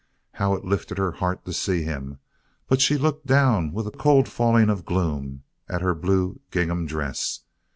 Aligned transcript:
How 0.31 0.55
it 0.55 0.65
lifted 0.65 0.97
her 0.97 1.11
heart 1.11 1.45
to 1.45 1.53
see 1.53 1.83
him. 1.83 2.17
But 2.67 2.81
she 2.81 2.97
looked 2.97 3.27
down, 3.27 3.71
with 3.71 3.85
a 3.85 3.91
cold 3.91 4.27
falling 4.27 4.67
of 4.71 4.83
gloom, 4.83 5.43
at 5.69 5.83
her 5.83 5.93
blue 5.93 6.39
gingham 6.49 6.87
dress. 6.87 7.41